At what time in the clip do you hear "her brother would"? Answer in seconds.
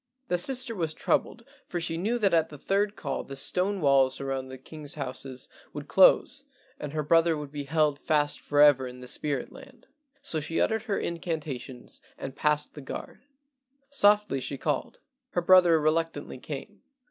6.91-7.51